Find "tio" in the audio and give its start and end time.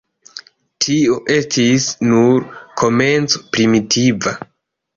0.85-1.17